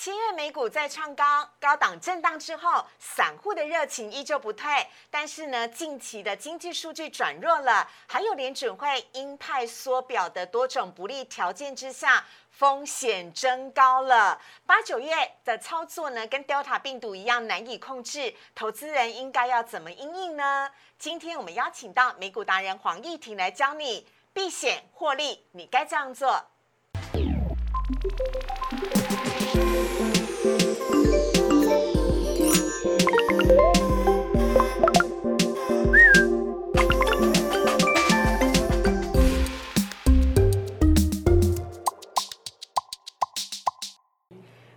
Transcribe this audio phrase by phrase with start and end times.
[0.00, 1.24] 七月美股在创高，
[1.58, 4.86] 高档震荡之后，散户的热情依旧不退。
[5.10, 14.40] 但是呢，近期的经济数据转弱了，还有联准会鹰派缩表的多种不利条件之下，风险增高了。
[14.64, 20.70] 八九月的操作呢，跟 Delta 病毒一样难以控制，投资人应该要怎么应应呢？
[20.96, 26.44] 今天我们邀请到美股达人黄义婷来教你避险获利，你该这样做。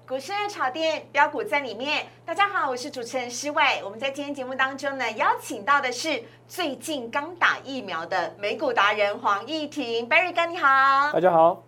[0.07, 2.05] 股市热炒店标股在里面。
[2.25, 3.81] 大家好，我是主持人施伟。
[3.83, 11.11] 我们在今天节目当中呢，邀请到的是最近刚打疫苗的美股达人黄义婷，Berry 哥你好。
[11.13, 11.63] 大家好。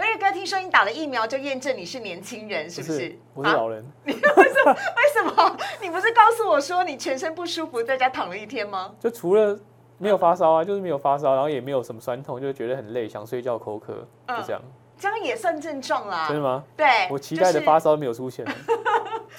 [0.00, 3.18] 啊，Berry 哥，听说你打了疫苗就验证你是年轻人，是不是？
[3.34, 3.84] 我是老人。
[4.04, 4.72] 你为什么？
[4.72, 5.56] 为什么？
[5.82, 8.94] 你不是告诉我说你全身不舒服，在家躺了一天吗？
[8.98, 9.58] 就除了
[9.98, 13.92] 没有发烧啊，就是没有发烧，然后也没有什么酸痛，就觉得很累，想睡觉、口渴，
[14.28, 14.62] 就这样。
[14.98, 16.28] 这样也算症状啦。
[16.28, 16.62] 真的吗？
[16.76, 18.44] 对，我期待的发烧没有出现。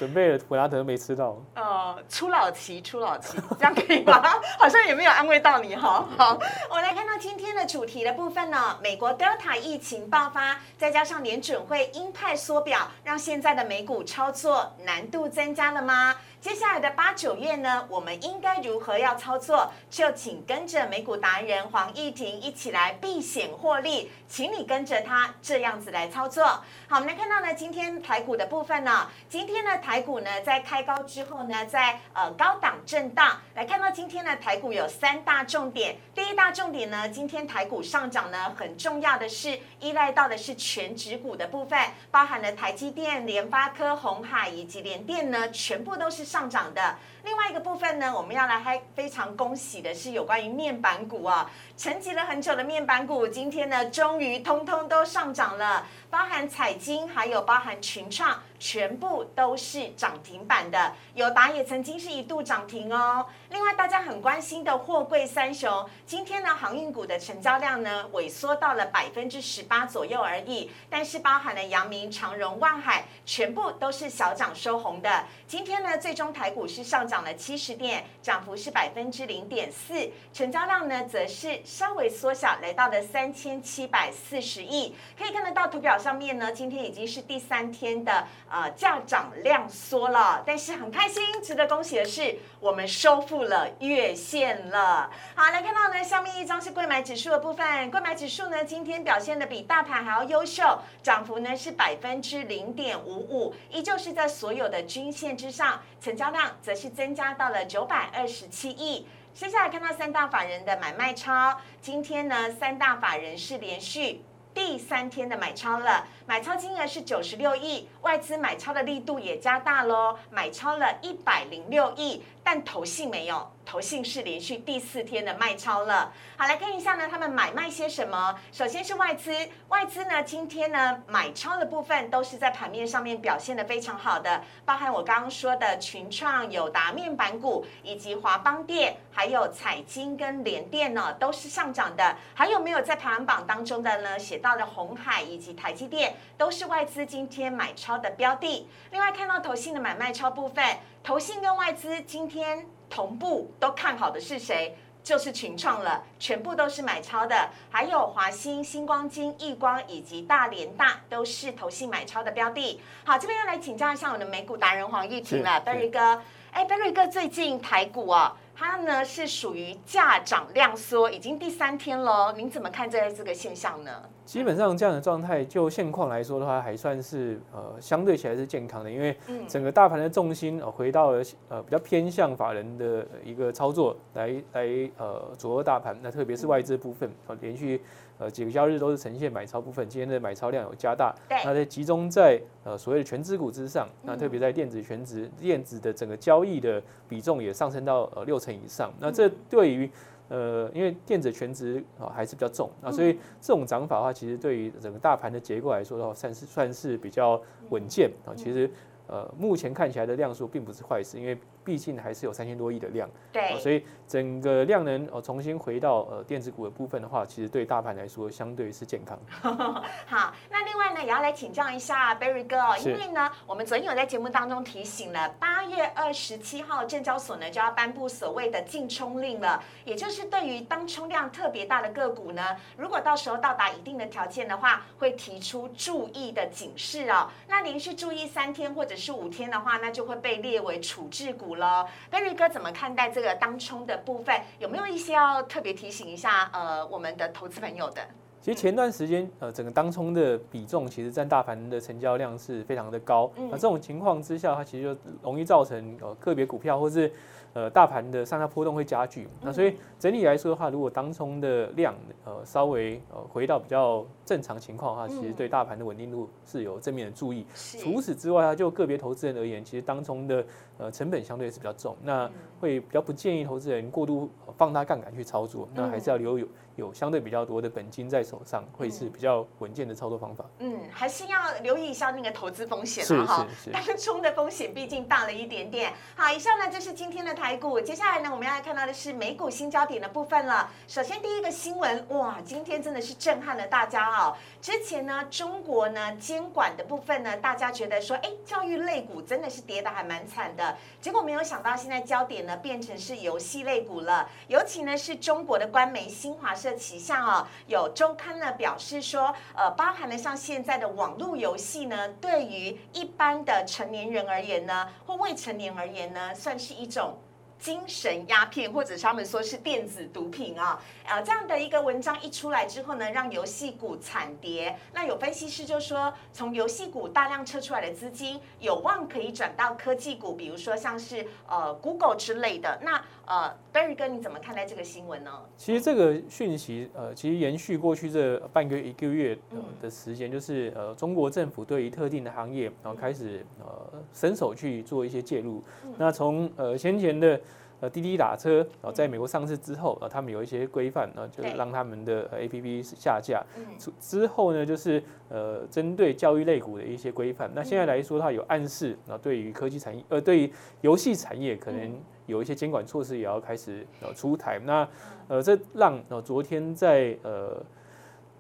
[0.02, 1.38] 准备了普拉德没吃到。
[1.54, 4.20] 呃，初老期，初老期， 这样可以吗？
[4.58, 6.04] 好像也没有安慰到你哈。
[6.18, 6.40] 好，
[6.72, 8.80] 我来看到今天的主题的部分呢。
[8.82, 16.16] 美国 Delta 疫情爆发，再加上联准会鹰派缩表，让现在的美股操作难度增加了吗？
[16.42, 19.72] 接下来的八九月呢，我们应该如何要操作？
[19.92, 26.44] 就请跟着美股达人黄义婷一起来避险获利，请你跟着他这样子来操作。
[26.88, 33.40] 好，我们来看到呢，今天台股的部分呢，今天呢台股呢在开高之后呢，在呃高档震荡。
[33.54, 46.31] 来看到今天的台股有三大重点，第一大重点呢，今天台股上涨呢，很重要的是依赖到的是全指股的部分，包含了台积电、联发科、红海以及联电呢，全部都是。
[46.32, 58.40] 上涨的另外一个部分呢，我们要来还非常恭喜的是有关于面板股啊，沉寂了很久的面板股，今天呢终于通通都上涨了，包含彩金，还有包含群创。
[58.62, 63.26] 全部都是涨停板的，友达也曾经是一度涨停哦。
[63.50, 70.70] 另外，大家很关心的货柜三雄，今天呢，航运股的成交量呢萎缩到了百分之十八左右而已。
[70.92, 75.26] 但是，包含了阳明、长荣、万海，全部都是小涨收红的。
[75.48, 84.96] 今天呢，最终台股是上涨了七十点，涨幅是百分之零点四，成交量呢则是稍微缩小，来到了三千七百四十亿。
[85.20, 88.26] 可以看得到图表上面呢，今天已经是第三天的。
[88.50, 95.10] 呃，价涨量缩了，但是很开心，值得恭喜的是，我们收复了月线了。
[95.34, 109.08] 好，来看到呢，下面一张是贵买指数的部分，贵买指数呢今天表现的比大盘还要优秀，涨幅呢是百分之零点五五，依旧是在所有的均线之上，成交量则是增加到了九百二十七亿。
[109.34, 114.22] 接下来看到三大法人的买卖超，今天呢三大法人是连续。
[114.54, 123.52] 第三天的买超了，买超金额是九十六亿，外资买超的力度也加大喽，买超了一百零六亿，但投信没有。
[123.64, 126.12] 投信是连续第四天的卖超了。
[126.36, 128.36] 好，来看一下呢，他们买卖些什么？
[128.52, 129.32] 首先是外资，
[129.70, 142.18] 外资呢今天呢买超的部分都是在盘面上面表现的非常好的，包含我刚刚说的群创、友达面板股，以及华邦电，还有彩金跟联电呢，都是上涨的。
[142.34, 144.20] 还有没有在排行榜当中的呢？
[144.20, 148.68] 写到的红海以及台积电，都是外资今天买超的标的。
[148.92, 152.66] 另外看到投信的买卖超部分，投信跟外资今天。
[152.94, 154.76] 同步都看好的是谁？
[155.02, 157.50] 就是群创了，全部都是买超的。
[157.70, 162.82] 还有华兴、星光金、易光以及大连大都是投信买超的标的。
[163.06, 166.22] 好，这边要来请教一下我的美股达人黄玉婷了，Berry 哥。
[166.52, 174.04] 哎，Berry 哥，最近台股啊，它呢是属于价涨量缩，已经第三天了，您怎么看这这个现象呢？
[174.24, 184.68] 基本上这样的状态，就现况来说的话，还算是呃相对起来是健康的，因为整个大盘的重心回到了呃比较偏向法人的一个操作来来
[185.00, 187.82] 呃左右大盘，那特别是外资部分，连续
[188.22, 191.12] 呃几个交易日都是呈现买超部分，今天的买超量有加大，
[191.44, 196.80] 那在集中在呃所谓的全资股之上，那特别在电子全值电子的整个交易的
[197.10, 199.90] 比重也上升到呃六成以上，那这对于
[200.30, 207.42] 呃，因为电子全值啊还是比较重啊，所以这种涨法的话，其实对于整个大盘的结构来说的话，算是算是比较
[207.72, 208.32] 稳健啊。
[208.36, 208.70] 其实
[209.08, 219.20] 呃，目前看起来的量数并不是坏事，因为毕竟还是有三千多亿的量，对，所以整个量能哦重新回到呃电子股的部分的话，其实对大盘来说相对是健康。
[220.06, 232.44] 好，那另外呢也要来请教一下 Berry 哥哦，因为呢我们昨天有在节目当中提醒了，八月二十七号证交所呢就要颁布所谓的禁冲令了，也就是对于当冲量特别大的个股呢，
[232.76, 237.30] 如果到时候到达一定的条件的话，会提出注意的警示哦。
[237.48, 241.86] 那连续注意三天或者是五天的话，那就会被列为处置股了。
[242.12, 244.40] Berry 哥怎么看待这个当冲的部分？
[244.60, 248.02] 有没有一些要特别提醒一下呃我们的投资朋友的？
[248.42, 253.32] 其实前段时间，呃，整个当冲的比重其实占大盘的成交量是非常的高。
[253.36, 257.12] 那这种情况之下，它其实就容易造成呃个别股票或是
[257.54, 259.28] 呃大盘的上下波动会加剧。
[259.42, 261.94] 那所以整体来说的话，如果当冲的量
[262.26, 267.46] 呃稍微呃回到比较正常情况的话，其实对大盘的稳定度是有正面的注意。
[267.54, 270.46] 除此之外，它就个别投资人而言，其实当冲的
[270.78, 275.68] 呃成本相对是比较重，那会比较不建议投资人过度放大杠杆去操作。
[275.74, 276.48] 那还是要留有。
[276.78, 280.46] 有相对比较多的本金在手上，会是比较稳健的操作方法。
[280.60, 283.46] 嗯，还是要留意一下那个投资风险了哈。
[283.74, 285.92] 当中的风险毕竟大了一点点。
[286.16, 287.82] 好，以上呢就是今天的台股。
[287.82, 290.70] 接下来呢，我们要来看到的是美股新焦点的部分了。
[290.88, 294.38] 首先第一个新闻，哇，今天真的是震撼了大家哦。
[294.62, 300.78] 之前呢，中国呢监管的部分呢，大家觉得说，哎，教育类股真的是跌的还蛮惨的。
[301.02, 304.30] 结果没有想到，现在焦点呢变成是游戏类股了。
[304.48, 317.18] 尤其呢是中国的官媒新华社旗下哦，有周刊呢表示说，呃，包含了像现在的网络游戏呢，对于一般的成年人而言呢，或未成年而言呢，算是一种。
[317.62, 324.76] 精神鸦片，或者是他们说是电子毒品啊，呃，这样的一个文章一出来之后呢，让游戏股惨跌。
[324.96, 332.80] 那有分析师就说，从游戏股大量撤出来的资金，有望可以转到科技股，比如说像是呃 Google 之类的。
[332.82, 335.32] 那呃，Berry 哥你怎么看待这个新闻呢？
[335.56, 339.38] 其实这个讯息呃，其实延续过去这半个月一个月
[339.80, 345.64] 的时间，就是呃，中国政府对于特定的行业，然后开始呃伸手去做一些介入。
[345.98, 347.40] 那从呃先前的
[347.82, 353.44] 呃，滴滴打车，然后在美国上市之后，啊，他们有一些规范，然后就是让他们的 A P P 下架。
[353.80, 357.50] 之之后呢，就是呃，针对教育类股的一些规范。
[357.56, 364.60] 那现在来说，它有暗示，那对于科技产业，呃，对于游戏产业，可能有一些监管措施也要开始呃出台。
[364.60, 364.88] 那
[365.28, 367.66] 呃，这让呃昨天在呃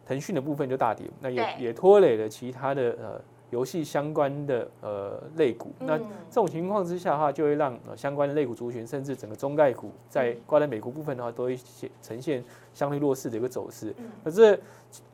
[0.06, 3.22] 腾讯的部分就大跌，那也也拖累了其他的呃。
[3.51, 11.57] 游戏相关的呃类股，那这种情况之下的话，就会让相关的类股族群，甚至整个中概股在挂在美国部分的话，都会
[12.01, 12.44] 呈现
[12.74, 13.94] 相对弱势的一个走势。
[14.24, 14.59] 可是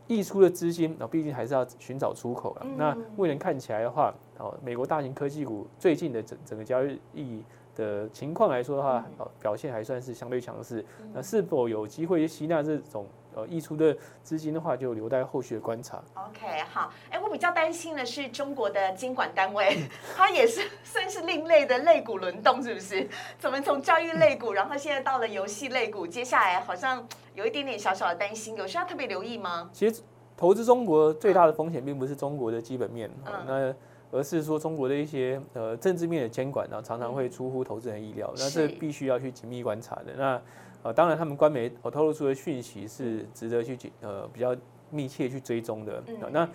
[0.05, 2.65] 溢出的资金，那毕竟还是要寻找出口了。
[2.77, 6.81] 那目前看起来的话，哦，美国大型科技股最近的整整个交
[7.13, 7.43] 易
[7.75, 9.03] 的情况来说的话，
[9.39, 10.85] 表现还算是相对强势。
[11.11, 13.05] 那是否有机会吸纳这种？
[13.37, 16.01] 呃，溢出的资金的话，就留待后续的观察。
[16.15, 19.83] OK，好，哎，我比较担心的是中国的监管单位，
[20.17, 23.07] 它也是算是另类的类股轮动，是不是？
[23.37, 29.69] 怎么从教育类股，然后现在到了游戏类股，接下来好像有一点点小小的担心，有需要特别留意吗？
[29.71, 30.01] 其实
[30.35, 33.07] 投资中国最大的风险，并不是中国的基本面，
[33.45, 33.71] 那
[34.09, 40.13] 而是说中国的一些呃政治面的监管，然后常常会出乎投资人意料，那是必须要去紧密观察的。
[40.15, 40.41] 那
[40.83, 44.55] 呃，当然，他们官媒我透露出的讯息是值得去呃比较
[44.89, 46.01] 密切去追踪的。
[46.31, 46.47] 那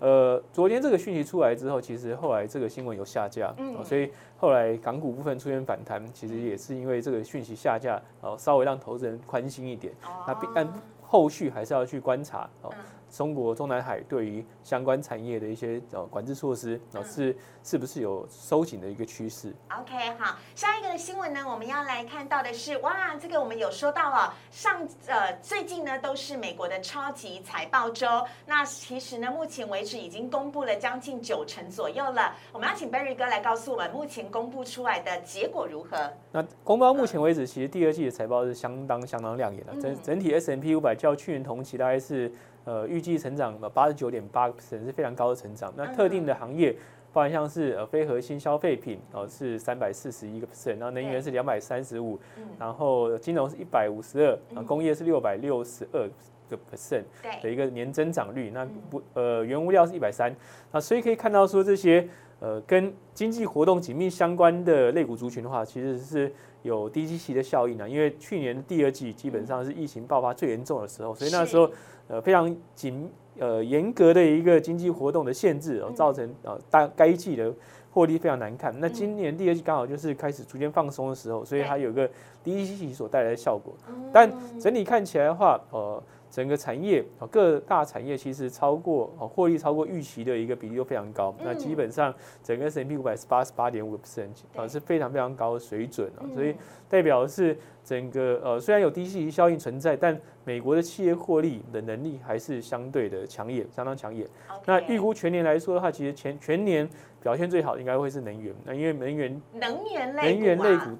[0.00, 3.52] 呃，昨天这个讯息出来之后，其实后来这个新闻有下架，
[3.84, 9.92] 所以后来港股部分出现反弹，其实也是因为这个讯息下架，然后稍微让投资人宽心一点。
[10.26, 10.68] 那但
[11.02, 12.72] 后续还是要去观察哦。
[13.10, 28.06] 中国中南海对于相关产业的一些呃管制措施，啊是是不是有收紧的一个趋势？OK，好，下一个的新闻呢，我们要来看到的是，哇，这个我们有说到了，上呃最近呢都是美国的超级财报周，
[28.46, 36.12] 那其实呢目前为止已经公布了将近九成左右了，我们要请 Berry 哥来告诉我们目前公布出来的结果如何？
[36.32, 42.30] 那公布到目前为止，其实第二季的财报是相当相当亮眼的，整整体 S M P 五百较去年同期大概是。
[42.64, 45.72] 呃，预计成长八十九点八是非常高的成长。
[45.76, 46.74] 那特定的行业，
[47.12, 52.18] 包含像是呃非核心消费品，哦是三百四十一个 percent，然后能源是两百三十五，
[52.58, 56.08] 然后金融是一百五十二，啊工业是六百六十二
[56.48, 57.02] 个 percent
[57.42, 58.50] 的一个年增长率。
[58.50, 60.34] 那不呃原物料是一百三，
[60.70, 62.06] 啊所以可以看到说这些
[62.40, 66.30] 呃跟经济活动紧密相关的类股族群的话，其实是
[66.62, 67.88] 有低基期的效应啊。
[67.88, 71.70] 因为去年第二季基本上是疫情爆发最严重的时候，所以那时候。
[72.08, 77.52] 呃，非常紧呃严格的一个经济活动的限制，哦，造成呃大该季的
[77.90, 78.74] 获利非常难看。
[78.80, 82.10] 那今年第二季刚好就是开始逐渐放松的时候，所以它有个
[82.42, 83.74] 第一季所带来的效果。
[84.12, 86.02] 但整体看起来的话，呃。
[86.38, 91.34] 整个产业啊，各大产业其实超过啊，获利超过预期的一个比例都非常高。
[91.42, 92.14] 那基本上
[92.44, 96.22] 整个 S M P 五百是八十八点五个 percent 啊，是非常非常高的水准啊。
[96.32, 96.54] 所以
[96.88, 104.24] 代表的是整个呃，虽然有低息效应存在，但美国的企业获利的能力还是相对的强烈，相当强烈。
[104.64, 106.88] 那预估全年来说的话，其实全全年
[107.20, 108.54] 表现最好应该会是能源。
[108.64, 110.90] 那因为能源能源类能源类股。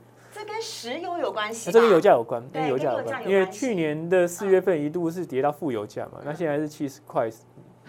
[0.48, 3.28] 这跟石油有关系，这跟油价有关，跟油价有关。
[3.28, 7.28] 因为去年的四月份一度是跌到负油价嘛，那现在是七十块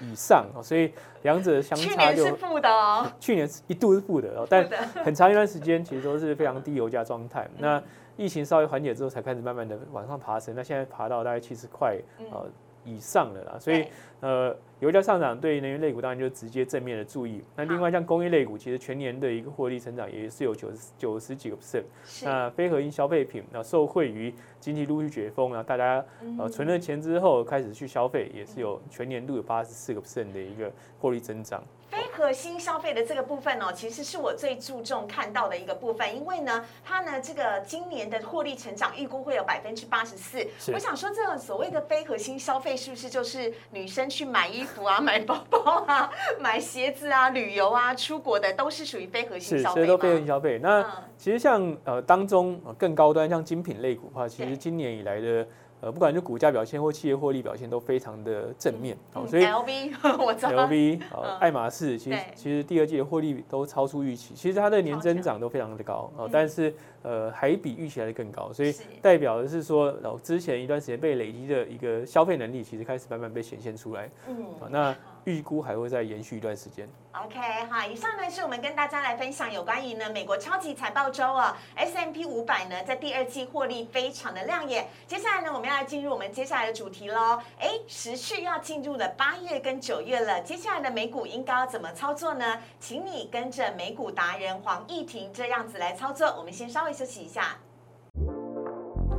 [0.02, 0.92] 以上，所以
[1.24, 2.24] 两者相差就。
[2.24, 3.12] 去年是负的哦。
[3.20, 4.68] 去年一度是负的哦，但
[5.04, 7.48] 很长一段时间其实都是非常低油价状态。
[7.58, 7.82] 那
[8.18, 10.54] 疫情稍微缓解之后，才开始慢慢的往上爬升。
[10.56, 11.98] 那现在爬到大概七十块
[12.32, 12.46] 呃
[12.84, 13.88] 以上了啦，所以
[14.22, 14.56] 呃。
[14.80, 17.44] 油价上涨对能源类股当然就直接正面的注意。
[17.54, 21.84] 那另外像工业类股，其实全年的一个获利成长也是有九十九十几个 percent。
[22.24, 26.02] 那非核心消费品，那受惠于经济陆续解封，然后大家
[26.38, 31.62] 呃存了钱之后开始去消费，也是有全年度有八十四个 percent 的一个获利增长。
[31.90, 40.46] 非核心消费的这个部分哦，其实是我最注重看到的一个部分，因为呢，它呢这个今年的获利成长预估会有百分之八十四。
[40.72, 46.10] 我想说，这种所谓的非核心消费，是不是就是女生去买衣服啊、 买包包啊、
[46.42, 50.60] 买鞋子啊、旅游啊、出国的，都是属于非核心消费是，都非核心消费。
[50.62, 50.86] 那
[51.18, 55.48] 其实像呃当中更高端像精品类股的话，其实今年以来的。
[55.82, 74.36] 呃，不管是股价表现或企业获利表现都非常的正面，好，所以 L V 我知道，L V 呃， 爱马仕其实其实第二季的获利都超出预期，其实它的年增长都非常的高哦，但是呃还比预期来的更高，所以代表的是说，然后之前一段时间被累积的一个消费能力，其实开始慢慢被显现出来，嗯，
[74.70, 74.96] 那。
[75.26, 76.88] 预估还会再延续一段时间。
[77.26, 77.38] OK，
[77.70, 84.88] 好，以上呢是我们跟大家来分享有关于呢美国超级财报周啊，S M P 五百呢在第二季获利非常的亮眼。
[85.06, 87.38] 接下来呢我们要来进入我们接下来的主题喽。
[87.60, 92.58] 哎，时序要进入了八月跟九月了，接下来的美股应该要怎么操作呢？
[92.80, 96.34] 请你跟着美股达人黄义婷这样子来操作。
[96.38, 97.58] 我们先稍微休息一下，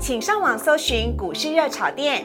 [0.01, 2.25] 请上网搜寻股市热炒店。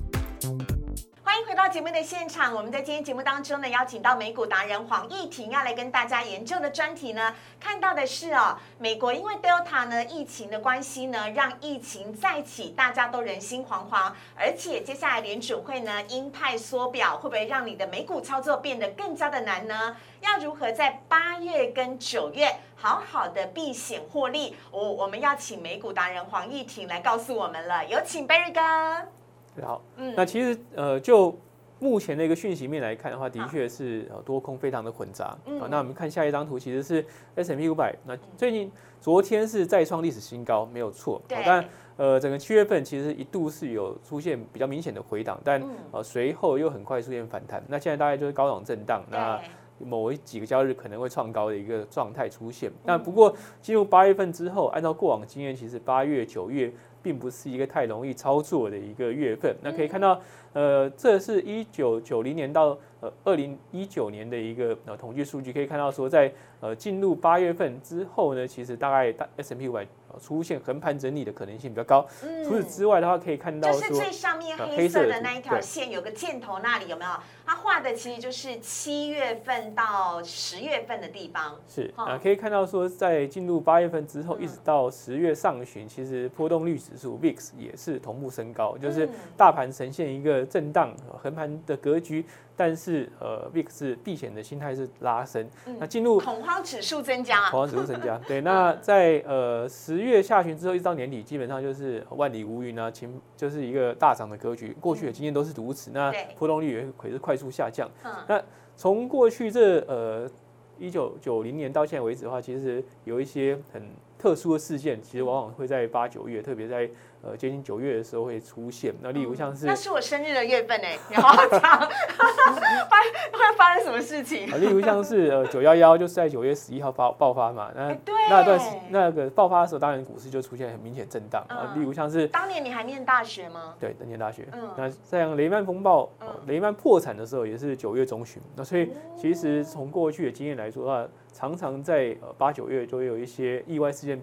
[1.31, 2.53] 欢迎回到节目的现场。
[2.53, 14.11] 我们在今天节目当中呢，邀请到美股达人黄义婷要来跟大家研究的专题呢，看到的是哦，美国因为 Delta 呢疫情的关系呢，让疫情再起，大家都人心惶惶。
[14.35, 19.95] 而且接下来联准会呢鹰派缩表，会不会让你的美股操作变得更加的难呢？
[20.19, 24.53] 要如何在八月跟九月好好的避险获利？
[24.69, 27.85] 我我们要请美股达人黄义婷来告诉我们了。
[27.85, 29.20] 有请 Berry 哥。
[29.61, 31.35] 好，嗯，那其实呃，就
[31.79, 35.37] 目前的一个讯息面来看的话，的确是呃多空非常的混杂。
[35.45, 37.05] 嗯，那我们看下一张图，其实是
[37.35, 37.95] S M P 五百。
[38.05, 41.21] 那最近昨天是再创历史新高，没有错。
[41.27, 41.39] 对。
[41.45, 41.65] 但
[41.97, 47.63] 呃，整个七月份其实一度是有出现比较明显的回档，但呃随后又很快出现反弹。
[47.67, 49.03] 那现在大概就是高档震荡。
[49.09, 49.39] 那
[49.83, 52.71] 某几个交易日可能会创高的一个状态出现。
[52.83, 56.71] 那不过进入八月份之后，按照过往经验，其实八月、九月。
[57.01, 59.55] 并不是一个太容易操作的一个月份。
[59.61, 60.19] 那可以看到，
[60.53, 69.87] 呃，这是一九九零年到呃二零一九年的一个呃统计数据，可以看到说，在呃进入八月份之后呢，其实大概大 S M P 五百。
[70.19, 72.05] 出现横盘整理的可能性比较高。
[72.21, 77.11] 嗯除此之外的话，可以看到就是最上面黑色的那一条线，有个箭头那里有没有？
[77.45, 81.55] 它画的其实就是七月份到十月份的地方。
[81.65, 92.25] 是啊，可以看到说，在进入八月份之后，一直到十月上旬，其实波动率指数 VIX 也是同步升高，就是大盘呈现一个震荡横盘的格局。
[92.57, 98.19] 但是呃，VIX 避险的心态是拉升，那进入恐慌指数增加，恐慌指数增加。
[98.27, 104.75] 对，那在呃十月下旬之后，一直到年底，基本上就是万里无云啊，情就是一个大涨的格局。
[104.79, 107.89] 过去的经验都是如此，那波动率也会是快速下降。
[108.27, 108.39] 那
[108.75, 110.29] 从过去这呃
[110.77, 113.81] 一九九零年到现在为止的话，其实有一些很
[114.21, 116.89] 特殊的事件，其实往往会在八九月，特别在。
[117.23, 118.91] 呃，接近九月的时候会出现。
[118.99, 124.47] 那例如像是，那是我生日的月份哎，你好好讲，发会发生什么事情？
[124.59, 127.69] 例如像是呃九幺幺，就是在九月十一号发爆发嘛。
[127.75, 127.95] 那
[128.27, 131.71] 那段时那个爆发的时候，当然股市就出现很明显震荡啊。
[131.75, 133.75] 例如像是当年你还念大学吗？
[133.79, 134.47] 对，念大学。
[134.53, 134.67] 嗯。
[134.75, 136.09] 那像雷曼风暴，
[136.47, 138.41] 雷曼破产的时候也是九月中旬。
[138.55, 144.21] 那所以其实从过去的经验来说的话，常常在呃八九月就会有一些意外事件。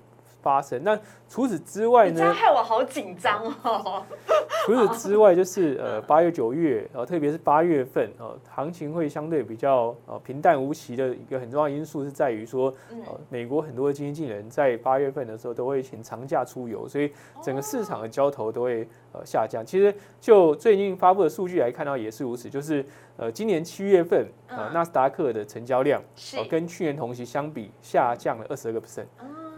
[0.49, 0.83] 发生。
[0.83, 2.33] 那除此之外呢？
[2.33, 4.03] 害我好紧张哦。
[4.65, 17.13] 除此之外，就是呃八月九月，呃特别是八月份，呃行情会相对比较呃平淡无奇的一个很重要因素是在于说，呃美国很多的经纪人在八月份的时候都会请长假出游，所以
[17.43, 19.63] 整个市场的交投都会呃下降。
[19.67, 22.83] 其实就最近发布的数据来看到也是如此，就是
[23.19, 26.03] 呃今年七月份呃纳斯达克的成交量
[26.39, 29.07] 呃跟去年同期相比下降了二十二个 percent。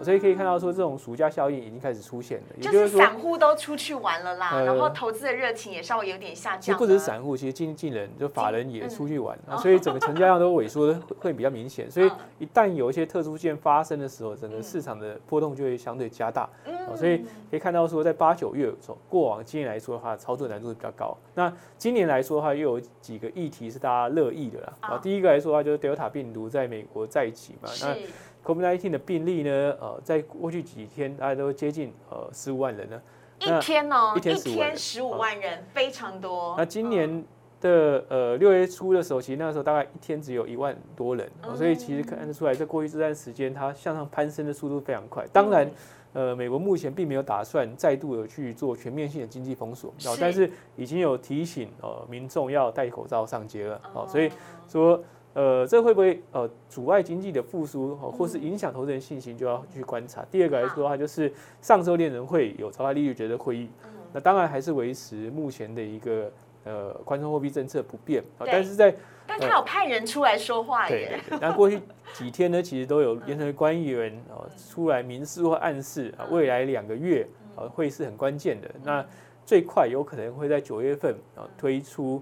[0.02, 6.60] 所以可以看到，说这种暑假效应已经开始出现了，也就是散户都出去玩了啦，然后投资的热情也稍微有点下降。
[6.60, 11.90] 其实不只是散户，其实经纪人就法人也出去玩，所以整个成交量都萎缩的会比较明显。
[11.90, 16.48] 所以一旦有一些特殊事件发生的时候，整个市场的波动就会相对加大。
[16.96, 17.18] 所以
[17.50, 21.16] 可以看到说，在八九月从过往今年来说的话，操作难度是比较高。
[21.34, 24.72] 那今年来说的话，又有几个议题是大家乐意的啦。
[24.80, 27.68] 啊，第一个来说的话，就是 Delta 病毒在美国再起嘛。
[27.80, 27.96] 那
[28.44, 29.50] COVID-19 的病例呢？
[29.80, 33.02] 呃，在过去几天，大家都接近呃十五万人了。
[33.38, 34.36] 一天哦，一天
[34.76, 36.54] 十五万人，非常多。
[36.58, 37.24] 那今年
[37.60, 45.26] 的呃六月初的时候，其实那个时候大概一天只有一万多人，所以其实看得出来，在过去这段时间，它向上攀升的速度非常快。
[45.32, 45.70] 当然，
[46.12, 53.80] 呃，美国目前并没有打算再度的去做全面性的经济封锁，但是已经有提醒呃民众要戴口罩上街了。
[53.94, 54.30] 好，所以
[54.68, 55.02] 说。
[55.32, 60.24] 呃，这会不会呃阻碍经济的复苏，或是影响投资人信心，就要去观察。
[60.28, 63.70] 第二个来说的话，就是上周联人会有超大利率决的会议，
[64.12, 66.32] 那当然还是维持目前的一个
[66.64, 68.44] 呃宽松货币政策不变啊。
[68.44, 68.92] 但是在
[69.24, 71.20] 但他有派人出来说话耶。
[71.40, 71.80] 那过去
[72.12, 78.68] 几天呢，其实都有联合官员啊出来明示或暗示啊，未来两个月啊会是很关键的。
[78.82, 79.06] 那
[79.46, 82.20] 最快有可能会在九月份啊推出。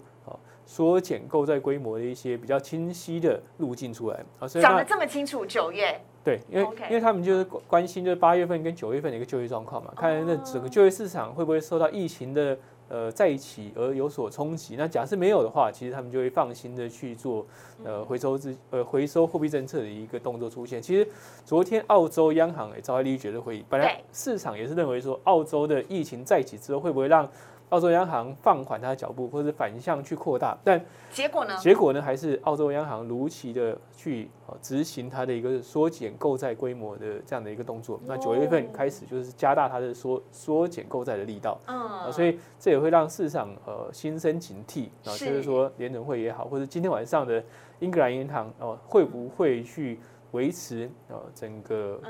[0.69, 4.23] 缩减购债规模的一些比较清晰的路径出来。
[4.39, 5.99] 啊，讲的这么清楚，九月。
[6.23, 12.59] 对，因为因为他们就是关心就是八月份跟九月份的一个就业状况嘛，看那整个就业市场会不会受到疫情的
[12.91, 14.75] 呃在一起而有所冲击。
[14.77, 17.47] 那假设没有的话，其实他们就会放心的去做
[17.83, 20.83] 呃回收资呃回收货币政策的一个动作出现。
[20.83, 21.09] 其实
[21.47, 27.27] 昨天澳洲央行也召开利率决策会议，本来市场也是认为说澳洲的疫情再起之后会不会让
[27.71, 31.55] 澳洲央行放缓它的脚步，或者反向去扩大，但结果呢？
[31.59, 32.01] 结果呢？
[32.01, 34.31] 还是澳洲央行如期的去
[34.63, 38.01] 执行它的一个缩减购债规模的这样的一个动作。
[38.07, 41.61] 那九月份开始就是加大它的缩缩减购债的力道。
[41.67, 47.43] 嗯，所以这也会让市场呃心生警惕啊，就是说联准会也好，或者今天晚上的
[47.81, 52.01] 英格兰银行哦，会不会去维持呃整个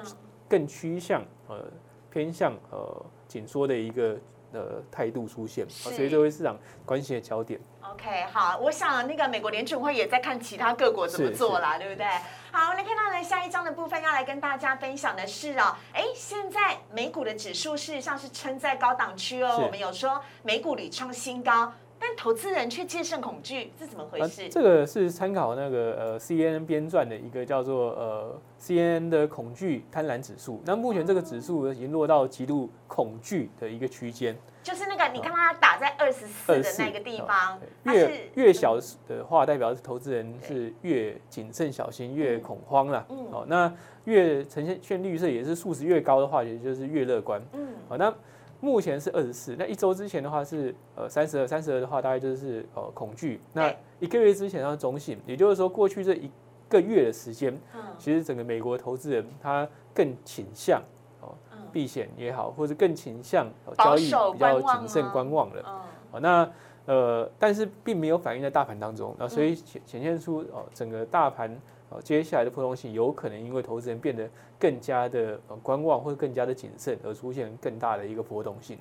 [0.48, 1.64] 更趋向呃
[2.10, 4.16] 偏向呃紧缩的一个。
[4.52, 7.60] 的态度出现，所以这位市场关心的焦点。
[7.82, 12.06] OK，好，我想那个美国联储会也在看其他各国怎么做啦，对不对？
[12.52, 21.72] 好，来看到呢下一章的部分要来跟大家分享的是哦，哎，现在美股的指数事实上是撑在高档区哦，我们有说美股屡创新高。
[22.00, 24.48] 但投资人却戒慎恐惧，是怎么回事？
[24.48, 30.62] 这个是参考那个呃 C N N 编撰的一个叫做呃 C N N 的恐惧贪婪指数。
[30.64, 43.04] 那目前这个指数已经落到极度恐惧的一个区间，就是那个你看它打在二十四的那个地方，越越小的话，代表投资人是越谨慎小心，越恐慌了。
[43.32, 43.72] 哦，那
[44.04, 47.42] 越呈现现绿色也是数值越高的话，也就是越乐观。
[47.52, 48.14] 嗯，好，那。
[48.60, 53.40] 目前是二十四，那一周之前的话是呃三十二，三十二的话大概就是呃恐惧。
[53.52, 56.30] 那一个月之前它是中性，也就是说过去这一
[56.68, 57.56] 个月的时间，
[57.98, 60.82] 其实整个美国投资人他更倾向
[61.20, 61.34] 哦
[61.72, 65.62] 避险也好，或者更倾向交易比较谨慎观望了。
[66.10, 66.50] 哦，那
[66.86, 71.56] 呃但是并没有反映在大盘当中，那所以显显现出哦整个大盘。
[71.90, 78.76] 哦，接下来的波动性有可能因为投资人变得更加的观望或者更加的谨慎而出现更大的一个波动性。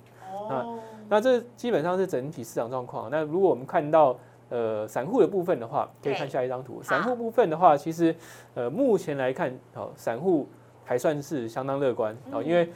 [0.48, 3.10] 那，那这基本上是整体市场状况。
[3.10, 4.14] 那如果我们看到
[4.50, 6.82] 呃散户的部分的话，可以看下一张图。
[6.82, 8.14] 散户部分的话，其实
[8.54, 10.46] 呃目前来看，哦散户
[10.84, 12.70] 还算是相当乐观哦，因为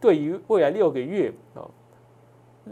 [0.00, 1.68] 对于未来六个月哦，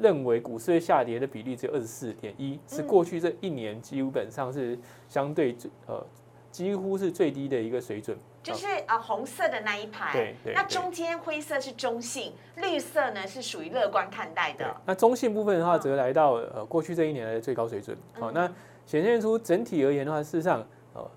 [0.01, 6.01] 认为股市会下跌的比例只有二十四点一，是过去这一年基本上是相对最呃。
[6.51, 14.75] 几乎是最低的一个水准，就是啊红色的那一排，对对，那中间灰色是中性，绿色呢是属于乐观看待的。
[14.85, 17.97] 那中性部分的话，则来到呃过去这一年来的最高水准。
[18.19, 18.51] 好，那
[18.85, 21.09] 显现出整体而言的话，事实上呃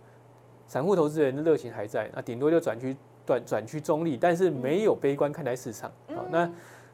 [0.68, 5.92] 散户投资人的热情还在，那顶多就转趋转转趋中立，但是没有悲观看待市场。
[6.16, 6.50] 好，那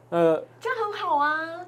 [0.08, 1.59] 呃这样很好啊。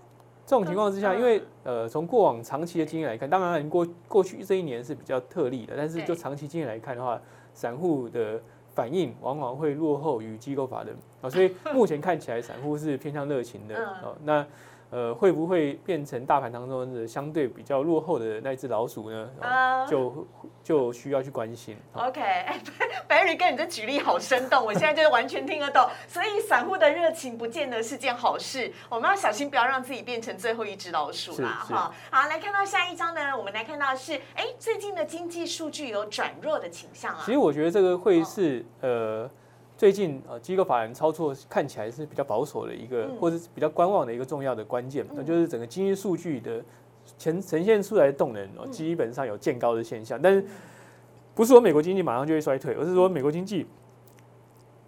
[0.53, 7.19] 这种情况之下，因为呃，从过往长期的经验来看，当然过过去这一年是比较特例的，但是就长期经验来看的话，
[7.55, 8.39] 散户的
[8.75, 10.95] 反应往往会落后于机构法人。
[11.23, 14.15] 啊，所以目前看起来散户是偏向热情的啊。
[14.25, 14.47] 那
[14.93, 19.31] 呃，会不会变成大盘当中的相对比较落后的那只老鼠呢？
[19.41, 20.27] 啊就
[20.63, 21.75] 就需要去关心。
[21.95, 25.89] OK，Barry 哥，你这举例好生动，我现在就完全听得懂。
[26.07, 31.65] 所以散户的热情不见得是件好事，我们要小心，不要让自己变成最后一只老鼠啦。
[31.67, 37.23] 哈，好，来看到下一张呢，我们来看到是，哎，最近的经济数据有转弱的倾向啊。
[37.25, 39.31] 其实我觉得这个会是呃。
[39.83, 46.63] 最近呃，机构法人操作看起来是比较保守的一个，或者比较观望的一个重要的关键，那就是整个经济数据的
[47.19, 50.23] 呈呈现出来的动能哦，基本上有见高的现象。
[50.23, 50.47] 但是
[51.35, 53.67] 不是说美国经济马上就会衰退，而是说美国经济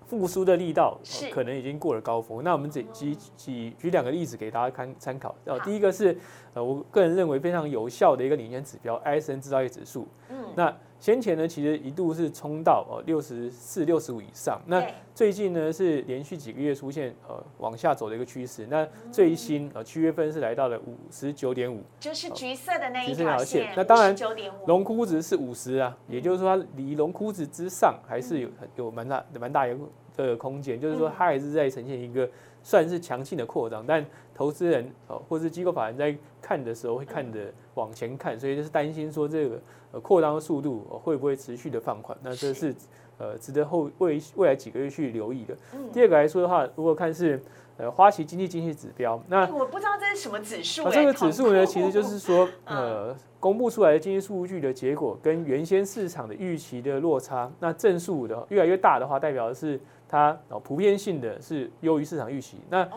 [0.06, 0.96] 复苏的力道
[1.32, 2.44] 可能已经过了高峰。
[2.44, 5.34] 那我们举举举举两个例子给大家看参考。
[5.46, 6.16] 哦，第一个是
[6.54, 10.06] 呃，我个人认为非常有效的一个领先指标，ISM 制造业指数。
[10.30, 14.62] 嗯，那先前呢，其实一度是冲到呃六十四、六十五以上。
[14.66, 14.82] 那
[15.14, 18.66] 最近呢，是连续几个月出现呃往下走的一个趋势。
[18.70, 23.72] 那最新呃七月份是来到了五十九点五，就是橘色的那一条线。
[23.76, 24.16] 那当然，
[24.66, 29.84] 龙枯值是五十啊，也就是说它离龙枯值之上还是有有蛮大蛮大一个
[30.16, 30.80] 的空间。
[30.80, 32.28] 就是说它还是在呈现一个
[32.62, 39.60] 算是强劲的扩张，但投资人哦或是机构法人在看的时候会看的往前看，所以就是担心说这个。
[39.94, 42.18] 呃，扩张的速度会不会持续的放缓？
[42.20, 42.74] 那这是
[43.16, 45.56] 呃值得后未未来几个月去留意的。
[45.92, 47.40] 第二个来说的话，如果看是
[47.76, 50.90] 呃花旗经济经济指标，那我不知道这是什么指数。
[50.90, 59.78] 这个指数呢，其实就是说呃公布出来的经济数据的结果跟原先市场的预期的落差，那正数的越来越大的话，代表的是
[60.14, 62.58] 它哦普遍性的是优于市场预期。
[62.70, 62.88] 那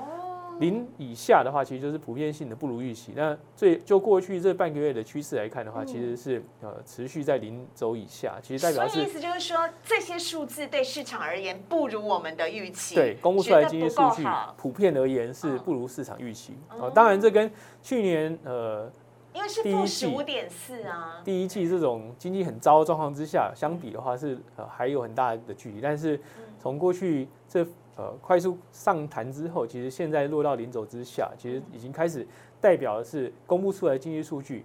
[0.60, 3.14] 零以下的话，其实就是普遍性的不如预期。
[3.16, 8.36] 那最就过去这半个月的趋势来看的话，其实是呃持续在零轴以下。
[8.42, 12.94] 其实代表是意思就是说，这些数字对市场而言不如我们的预期。
[12.94, 14.24] 对，公布出来经济数据
[14.58, 16.54] 普遍而言是不如市场预期。
[16.70, 17.52] 哦，当然这跟
[17.82, 18.92] 去年呃，
[19.38, 25.80] 因为是负十五点四啊，第一季这种经济很糟的状况之下，相比的话是呃还有很大的距离。
[25.80, 26.20] 但是
[26.60, 27.66] 从过去这。
[28.00, 32.24] 呃，快速上弹之后，其实现在落到零轴之下，其实已经开始
[32.62, 34.64] 代表的是公布出来的经济数据，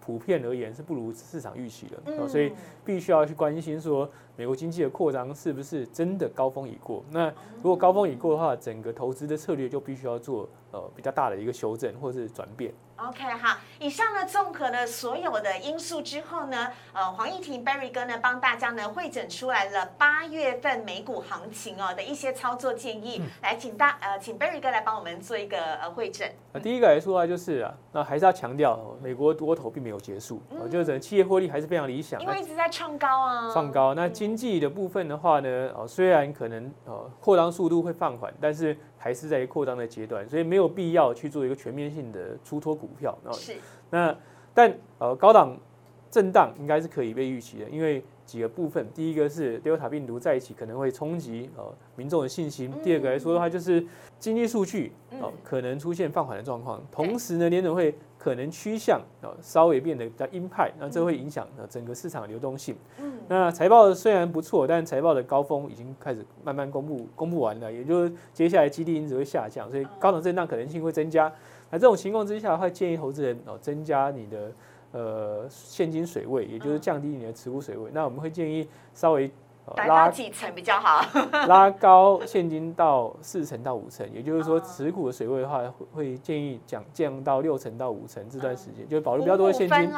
[0.00, 2.50] 普遍而言是不如市场预期的，所以
[2.82, 7.04] 必须要去关心说，美国经济的扩张是不是真的高峰已过？
[7.10, 12.72] 那如果高峰已过的话，整个投资的策略就必须要做呃比较大的一个修正或者是转变。
[12.96, 26.26] OK 好，以上呢综合了所有的因素之后呢，呃，黄义婷 Barry 哥呢帮大家呢会诊出来了八月份美股行情哦的一些操作建议，来请大呃请 Barry 哥来帮我们做一个呃会诊。
[26.54, 33.92] 那第一个来说啊就是啊，那还是要强调美国多头并没有结束，哦，就是整企业获利还是非常理想，因为一直在创高啊，创高。
[33.92, 38.74] 那经济的部分的话呢，哦，虽然可能呃扩张速度会放缓，但是。
[38.98, 43.16] 还是在扩张的阶段，所以没有必要去做一个全面性的出脱股票。
[43.32, 43.56] 是。
[43.90, 44.16] 那
[44.52, 45.56] 但呃高档
[46.10, 53.84] 震荡应该是可以被预期的，因为几个部分，第一个是 Delta 病毒在一起可能会冲击呃民众的信心，第二个来说的话就是
[54.18, 57.94] 经济数据哦可能出现放缓的状况，同时呢联总会。
[58.26, 62.74] 可能趋向啊稍微变得比较鹰派，那这会影响呃整个市场的流动性。
[62.98, 71.32] 嗯，那财报虽然不错，但财报的高峰已经开始慢慢公布，公布完了，也就是接下来基地因子会下降，所以高档震荡可能性会增加。
[71.70, 74.52] 那这种情况之下，会建议投资人哦增加你的
[74.90, 77.92] 呃现金水位，也就是降低你的持股水位。
[77.94, 79.30] 那我们会建议稍微。
[79.88, 81.04] 拉几层比较好？
[81.48, 89.90] 拉高现金到四成到五成，也就是说持股的水位的话，会建议降降到六成到五成这段时间，就保留比较多的现金。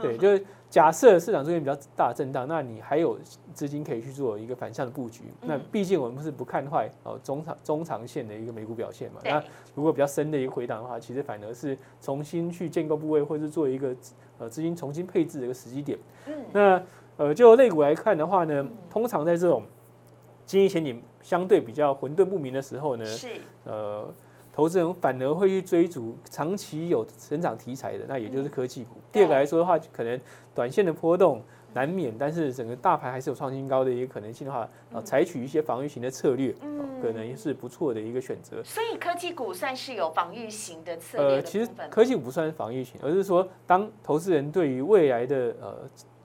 [0.00, 3.16] 对，就是假设市场出现比较大震荡，那你还有
[3.54, 5.22] 资金可以去做一个反向的布局。
[5.42, 9.20] 那毕竟我们是不看坏哦中长中长线的一个美股表现嘛。
[9.24, 9.40] 那
[9.76, 13.94] 如果比较深的一个回档的话，其实反而是重新去建构部位，或者是做一个
[14.38, 15.96] 呃资金重新配置的一个时机点。
[16.26, 16.82] 嗯，那。
[17.22, 19.62] 呃，就类股来看的话呢，通常在这种
[20.44, 23.28] 经济前景相对比较混沌不明的时候呢，是
[23.64, 24.12] 呃，
[24.52, 28.96] 投资人反而会去追逐长期有成长题材的，那也就是科技股。
[29.12, 30.20] 第二个来说的话，可能
[30.52, 31.40] 短线的波动
[31.72, 36.52] 难免，但是整个大盘还是有创新高的一个可能性的话，啊，采取一些防御型的策略，
[37.00, 38.60] 可能是不错的一个选择。
[38.64, 41.36] 所以科技股算是有防御型的策略。
[41.36, 45.76] 呃，其实科技股不算是防御型，而是说当投资人对于未来的呃。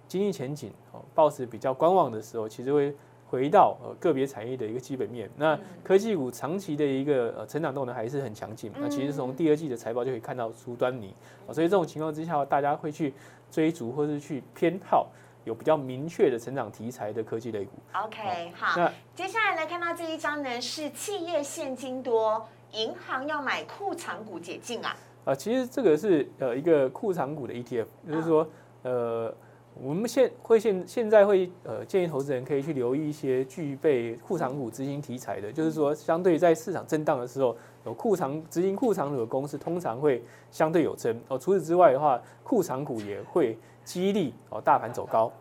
[0.08, 2.96] 经济前景哦，保持比较观望的时候，其实会
[3.30, 5.30] 回到呃个别产业的一个基本面。
[5.36, 8.72] 那科技股长期的一个呃成长动能还是很强劲。
[8.78, 11.14] 那其实从第二季的财报就可以看到出端倪。
[11.52, 13.14] 所以这种情况之下，大家会去
[13.52, 15.08] 追逐或是去偏好
[15.44, 17.72] 有比较明确的成长题材的科技类股。
[17.94, 24.96] OK，好，那接下来来看到这一张呢，是企业现金多，银行要买库藏股解禁啊。
[25.26, 28.48] 啊，其实这个是呃一个库藏股的 ETF，就是说
[28.84, 29.36] 呃。
[29.82, 41.38] 我们现会现现在会呃建议投资人可以去留意一些具备库藏股执行题材的，就是说相对在市场震荡的时候，有库藏执行库藏股的公司通常会相对有增哦。
[41.38, 45.32] 除此之外的话，库藏股也会激励哦大盘走高。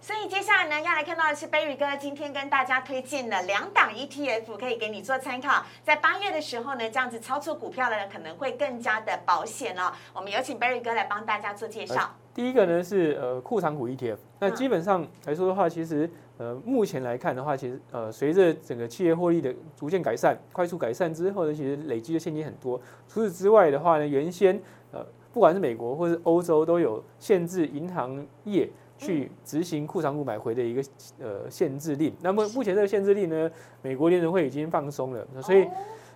[0.00, 5.64] 所以接下来呢，要来看到的是 Berry 哥今天跟大家推荐的两档 ETF，可以给你做参考。
[5.84, 9.92] 在八月的时候呢，这样子操作股票的呢，可能会更加的保险哦。
[10.12, 12.16] 我们有请 Berry 哥来帮大家做介绍。
[12.34, 22.80] 第一个呢是呃库藏股 ETF，那基本上来说的话，其实呃目前来看的话，其实呃随着整个企业获利的逐渐改善、快速改善之后呢，其实累积的现金很多。
[23.06, 24.58] 除此之外的话呢，原先
[24.92, 30.82] 呃不管是美国或是欧洲都有限制银行业去执行库藏股买回的一个
[31.20, 32.14] 呃限制令。
[32.22, 33.50] 那么目前这个限制令呢，
[33.82, 35.66] 美国联储会已经放松了，所以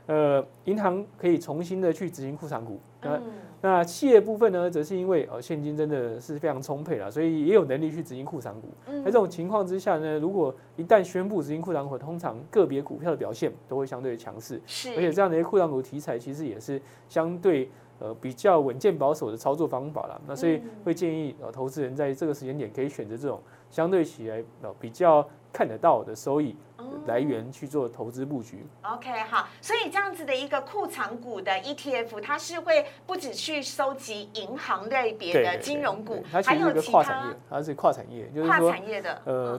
[0.06, 2.80] 呃银行可以重新的去执行库藏股。
[3.02, 3.20] 那
[3.62, 8.68] 那企业部分呢，则是因为呃现金真的是非常充沛了，所以也有能力去执行库藏股。
[8.86, 14.60] 在这种情况之下呢，如果一旦宣布执行库藏股，通常个别股票的表现都会相对强势。
[14.66, 20.20] 是，而且这样的一个库藏股题材，其实也是相对呃比较稳健保守的操作方法啦。
[20.26, 23.40] 那所以会建议呃投资人在这个时间点可以选择这种
[23.70, 26.54] 相对起来呃比较看得到的收益
[27.06, 28.66] 来源去做投资布局。
[28.82, 39.22] OK，好，所以这样子的一个库藏股的 ETF，它是会不止去收集银行类别的金融股，它还有其他跨产业，它是跨产业，就是跨说产业的。
[39.24, 39.58] 呃，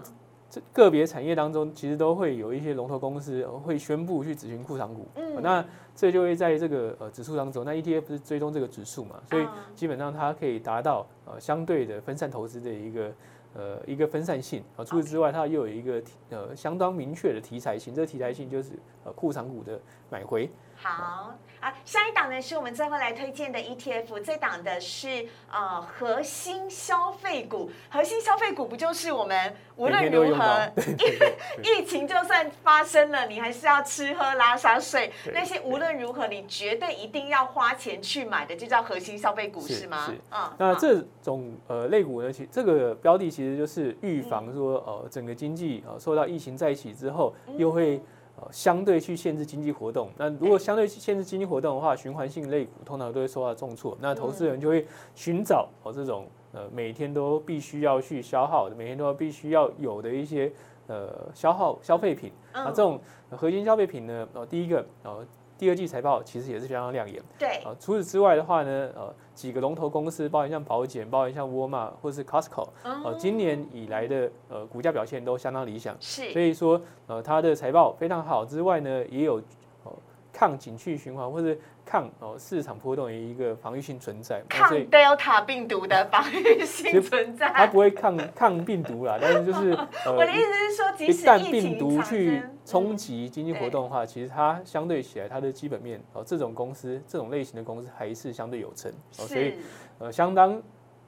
[0.51, 13.11] 这个别产业当中，其实都会有一些龙头公司呃会宣布去执行库藏股，嗯呃那这就会在这个呃指数当中，那 ETF 是追踪这个指数嘛，所以嗯基本上它可以达到呃相对的分散投资的一个
[13.57, 14.85] 呃一个分散性啊。
[14.85, 19.77] 除此之外，它又有一个题呃相当明确的题材性，这个题材性就是呃库藏股的
[20.09, 20.49] 买回。
[20.79, 27.71] 好啊，下一档呢是我们最后来推荐的 ETF，这档的是呃核心消费股。
[27.89, 31.35] 核心消费股不就是我们无论如何用到， 对对对。
[31.63, 40.05] 疫情就算发生了，你还是要吃喝拉撒睡，那些无论如何你绝对一定要花钱去买的，就叫核心消费股，是是吗？
[40.05, 40.11] 是？
[40.29, 40.79] 嗯那好。
[40.79, 47.99] 这种呃类股呢，其这个标的其实就是预防说呃整个经济呃受到疫情再起之后，又会
[48.39, 50.09] 呃相对去限制经济活动。
[50.17, 53.97] 那如果相对限制经济活动的话，循环性类股通常都会受到重挫。
[53.99, 60.51] 那投资人就会寻找哦这种呃每天都必须要去消耗的，每天都要必须要有的一些
[60.87, 62.31] 呃消耗消费品。
[62.53, 62.99] 嗯啊，这种
[63.31, 65.25] 核心消费品呢，呃第一个呃
[65.57, 67.21] 第二季财报其实也是非常亮眼。
[67.39, 79.35] 对啊，除此之外的话呢，呃，几个龙头公司，包含像保险，包含像沃尔玛或是 Costco，呃，哦今年以来的呃股价表现都相当理想，是所以说呃它的财报非常好之外呢，也有
[79.83, 79.91] 呃
[80.33, 87.67] 抗景气循环或者抗哦市场波动的一个防御性存在，那抗 Delta 病毒的防御性存在它。
[87.67, 89.69] 不会抗抗病毒啦，但是就是
[90.09, 90.41] 我的意呃。
[90.41, 99.53] 思是说，即一旦使疫情病毒去生冲嗯击经济活动的话，其实它相对起来，它的基本面哦，这种公司这种类型的公司还是相对有成哦，所以
[99.99, 100.61] 呃，相当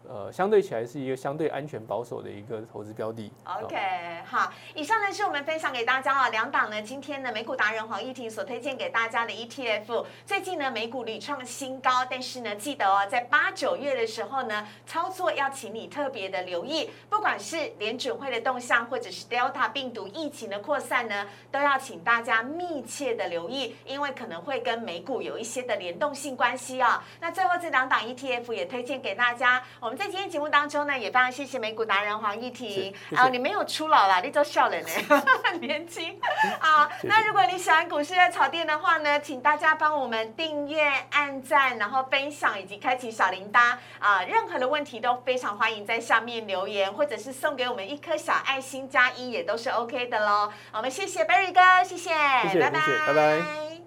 [0.09, 3.31] 呃，相对起来是一个相对安全保守的一个投资标的。
[3.45, 3.77] 哦 OK，
[4.25, 10.05] 好，以上呢是我们分享给大家啊两档呢，今天呢美股达人黄义婷所推荐给大家的 ETF。
[10.25, 29.61] 最近呢美股屡创新高，但是呢记得哦，在八九月的时候呢，操作要请你特别的留意，不管是联准会的动向，或者是 Delta 病毒疫情的扩散呢，都要请大家密切的留意，因为可能会跟美股有一些的联动性关系啊、那最后这两档 ETF 也推荐给大家。
[29.79, 34.87] 我们在今天节目当中呢，也非常谢谢美股达人黄义婷啊，你没有出老啦，你都笑了呢，
[35.43, 36.17] 很年轻
[36.61, 36.89] 啊。
[37.03, 44.23] 那如果你喜欢股市的炒店的话呢，请大家帮我们订阅、按赞，然后分享以及开启小铃铛啊。
[44.23, 50.49] 任何的问题都非常欢迎在下面留言，或者是送给我们一颗小爱心加一，也都是 OK 的喽。
[50.71, 52.09] 我们谢谢 Berry 哥，谢谢，
[52.43, 53.78] 谢谢拜拜谢谢拜拜